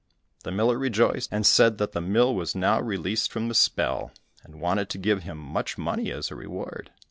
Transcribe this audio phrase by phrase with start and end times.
[0.43, 4.11] The miller rejoiced, and said that the mill was now released from the spell,
[4.43, 6.89] and wanted to give him much money as a reward.